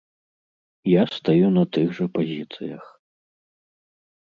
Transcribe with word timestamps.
Я 0.93 1.03
стаю 1.19 1.47
на 1.59 1.63
тых 1.77 1.87
жа 2.01 2.05
пазіцыях. 2.19 2.83